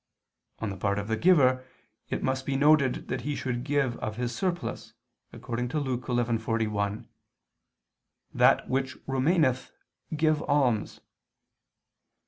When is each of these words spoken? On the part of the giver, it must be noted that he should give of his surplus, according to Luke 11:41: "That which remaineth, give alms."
On 0.57 0.71
the 0.71 0.77
part 0.77 0.97
of 0.97 1.07
the 1.07 1.15
giver, 1.15 1.63
it 2.09 2.23
must 2.23 2.43
be 2.43 2.55
noted 2.55 3.07
that 3.09 3.21
he 3.21 3.35
should 3.35 3.63
give 3.63 3.97
of 3.97 4.15
his 4.15 4.35
surplus, 4.35 4.93
according 5.31 5.67
to 5.69 5.79
Luke 5.79 6.05
11:41: 6.07 7.07
"That 8.33 8.67
which 8.67 8.97
remaineth, 9.05 9.71
give 10.15 10.41
alms." 10.49 11.01